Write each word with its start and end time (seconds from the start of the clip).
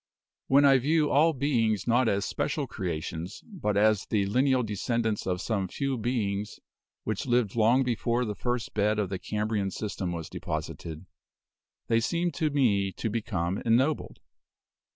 "When 0.47 0.65
I 0.65 0.79
view 0.79 1.11
all 1.11 1.31
beings 1.31 1.85
not 1.85 2.07
as 2.09 2.25
special 2.25 2.65
creations, 2.65 3.43
but 3.45 3.77
as 3.77 4.07
the 4.07 4.25
lineal 4.25 4.63
descendants 4.63 5.27
of 5.27 5.41
some 5.41 5.67
few 5.67 5.95
beings 5.95 6.59
which 7.03 7.27
lived 7.27 7.55
long 7.55 7.83
before 7.83 8.25
the 8.25 8.33
first 8.33 8.73
bed 8.73 8.97
of 8.97 9.09
the 9.09 9.19
Cambrian 9.19 9.69
system 9.69 10.11
was 10.11 10.27
deposited, 10.27 11.05
they 11.85 11.99
seem 11.99 12.31
to 12.31 12.49
me 12.49 12.91
to 12.93 13.11
become 13.11 13.59
ennobled. 13.63 14.19